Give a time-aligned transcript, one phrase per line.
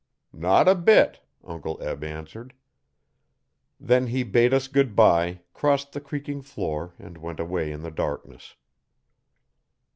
[0.33, 2.55] 'Not a bit,' Uncle Eb answered.
[3.79, 8.55] Then he bade us goodbye, crossed the creaking floor and went away in the darkness.